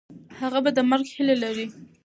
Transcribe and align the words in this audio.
هغه 0.39 0.59
به 0.65 0.71
د 0.77 0.79
مرګ 0.91 1.07
هیله 1.15 1.35
لري. 1.43 1.67